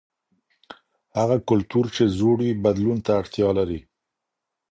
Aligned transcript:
هغه 1.17 1.37
کلتور 1.49 1.85
چې 1.95 2.03
زوړ 2.17 2.37
وي 2.43 2.53
بدلون 2.63 2.97
ته 3.05 3.11
اړتیا 3.21 3.49
لري. 3.59 3.79